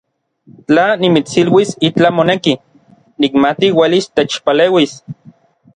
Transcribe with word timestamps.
Tla 0.67 0.85
nimitsiluis 1.01 1.73
itlaj 1.89 2.11
moneki, 2.21 2.53
nikmati 3.25 3.71
uelis 3.83 4.13
techpaleuis. 4.21 4.99